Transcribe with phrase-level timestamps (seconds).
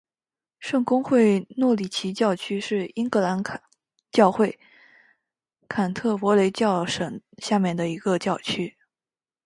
[0.59, 3.43] 圣公会诺里奇教区是英格兰
[4.11, 4.59] 教会
[5.69, 8.77] 坎特伯雷教省下面的一个教区。